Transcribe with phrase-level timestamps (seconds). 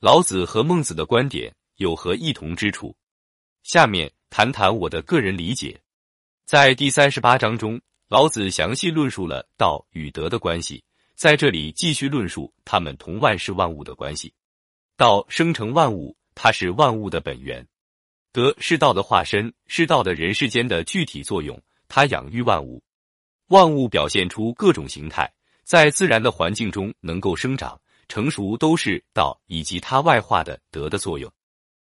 [0.00, 2.96] 老子和孟子的观点有何异同之处？
[3.64, 5.78] 下面谈谈我的个人理解。
[6.46, 7.78] 在第三十八章中，
[8.08, 10.82] 老子详细论述了道与德的关系，
[11.16, 14.32] 在这里继续论述他们同万事万物的关系。
[14.96, 17.62] 道生成万物，它是万物的本源；
[18.32, 22.82] 德是道的化身，是道的人世间的具体作用，它养育万物。
[23.48, 25.30] 万物表现出各种形态，
[25.62, 27.78] 在自然的环境中能够生长。
[28.10, 31.32] 成熟都是道以及它外化的德的作用，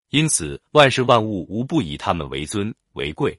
[0.09, 3.39] 因此万事万物无不以他们为尊为贵。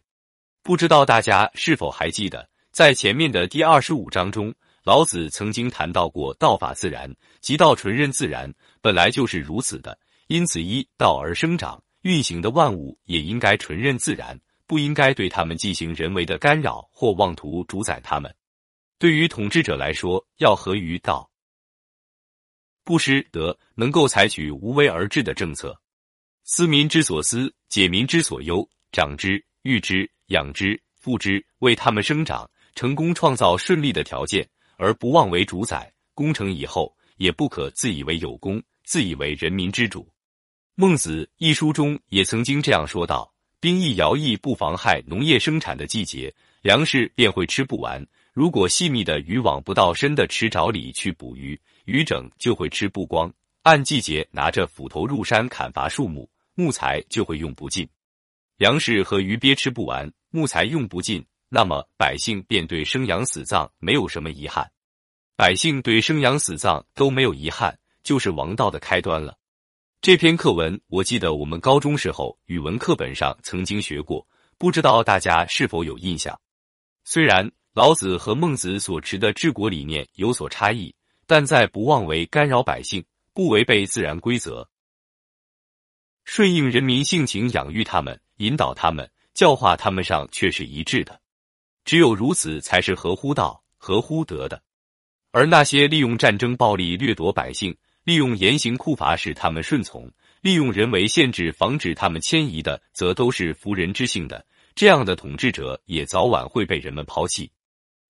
[0.61, 4.53] 不知道大家是否还记得，在前面的第二十五章中，
[4.83, 7.11] 老子曾经谈到过“道法自然，
[7.41, 9.97] 即道纯任自然”，本来就是如此的。
[10.27, 18.31] 因此，依道而生长运行的万物也应该纯任自然，不应该对他们进行人为的干扰或妄图主宰他们。
[18.99, 21.27] 对于统治者来说，要合于道。
[22.85, 25.75] 不失德，能够采取无为而治的政策，
[26.43, 34.47] 思民之所思，解民之所忧，长之、育之、养之、复之，为他们生长、成功创造顺利的条件，
[34.77, 35.91] 而不妄为主宰。
[36.13, 40.07] 功成以后，也不可自以为有功，自以为人民之主。
[40.75, 48.05] 孟子一书中也曾经这样说道：“兵役徭役不妨害农业生产的季节，粮食便会吃不完。
[48.35, 57.87] 如果细密的渔网不到深的池沼里去捕鱼。”鱼整就会吃不光，按季节拿着斧头入山砍伐树木，木材就会用不尽，
[58.57, 64.67] 粮食和鱼鳖吃不完，木材用不尽，那么百姓便对生养死葬没有什么遗憾。
[65.35, 69.37] 百姓对生养死葬都没有遗憾，就是王道的开端了。
[70.01, 76.39] 这篇课文我记得我们高中时候语文课本上曾经学过，不知道大家是否有印象？
[77.03, 80.95] 虽然老子和孟子所持的治国理念有所差异。
[81.27, 84.69] 但在不妄为干扰百姓、不违背自然规则、
[86.23, 91.19] 顺应人民性情养育他们、引导他们、教化他们上，却是一致的。
[91.83, 94.61] 只有如此，才是合乎道、合乎德的。
[95.31, 100.09] 而那些利用战争暴力掠夺百姓、利用严刑酷法使他们顺从、
[100.41, 104.45] 利用人为限制防止他们迁移的，则都是服人之性的。
[104.75, 107.51] 这样的统治者也早晚会被人们抛弃。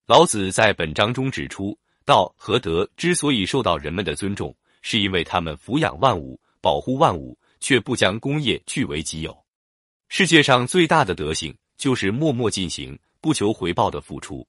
[0.06, 1.78] 老子在本章中指出。
[2.08, 9.36] 道和德之所以受到人们的尊重，是因为他们抚养万物、保护万物，却不将功业据为己有。
[10.08, 14.48] 世界上最大的德行，就是默默进行、不求回报的付出。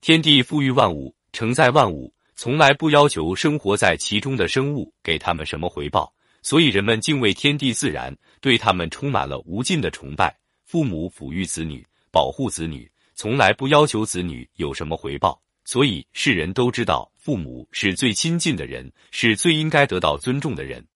[0.00, 10.36] 天地赋予万物，承载万物，从来不要求生活在其中的生物给他们什么回报，所以人们敬畏天地自然，对他们充满了无尽的崇拜。
[10.64, 15.42] 父母抚育子女、保护子女，从来不要求子女有什么回报。
[15.64, 20.86] 所以世人都知道，父母是最亲近的人，是最应该得到尊重的人。